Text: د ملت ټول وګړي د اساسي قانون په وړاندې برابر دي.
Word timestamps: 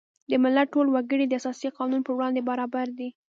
د 0.29 0.31
ملت 0.43 0.67
ټول 0.73 0.87
وګړي 0.91 1.25
د 1.27 1.33
اساسي 1.41 1.69
قانون 1.77 2.01
په 2.05 2.11
وړاندې 2.17 2.41
برابر 2.49 2.87
دي. 2.97 3.09